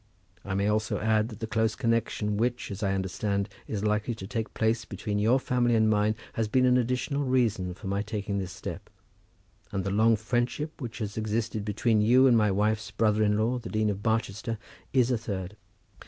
[0.43, 4.25] I may also add, that the close connection which, as I understand, is likely to
[4.25, 8.39] take place between your family and mine has been an additional reason for my taking
[8.39, 8.89] this step,
[9.71, 13.59] and the long friendship which has existed between you and my wife's brother in law,
[13.59, 14.57] the Dean of Barchester,
[14.91, 15.55] is a third.